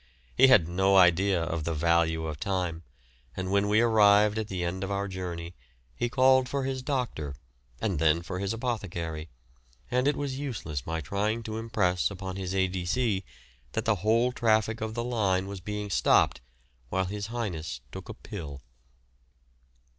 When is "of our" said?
4.83-5.07